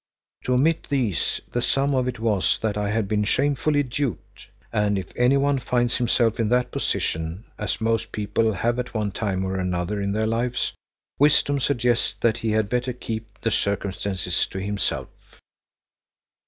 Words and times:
To 0.45 0.55
omit 0.55 0.87
these, 0.89 1.41
the 1.51 1.61
sum 1.61 1.93
of 1.93 2.07
it 2.07 2.17
was 2.19 2.57
that 2.63 2.75
I 2.75 2.89
had 2.89 3.07
been 3.07 3.23
shamefully 3.23 3.83
duped, 3.83 4.47
and 4.73 4.97
if 4.97 5.11
anyone 5.15 5.59
finds 5.59 5.97
himself 5.97 6.39
in 6.39 6.49
that 6.49 6.71
position, 6.71 7.43
as 7.59 7.79
most 7.79 8.11
people 8.11 8.51
have 8.53 8.79
at 8.79 8.95
one 8.95 9.11
time 9.11 9.45
or 9.45 9.59
another 9.59 10.01
in 10.01 10.11
their 10.13 10.25
lives, 10.25 10.71
Wisdom 11.19 11.59
suggests 11.59 12.15
that 12.21 12.39
he 12.39 12.49
had 12.49 12.67
better 12.67 12.93
keep 12.93 13.41
the 13.41 13.51
circumstances 13.51 14.47
to 14.47 14.59
himself. 14.59 15.07